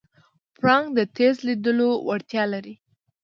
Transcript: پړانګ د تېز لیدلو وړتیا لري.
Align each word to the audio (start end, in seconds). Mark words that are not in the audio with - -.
پړانګ 0.57 0.87
د 0.97 0.99
تېز 1.15 1.35
لیدلو 1.47 1.89
وړتیا 2.07 2.43
لري. 2.53 2.75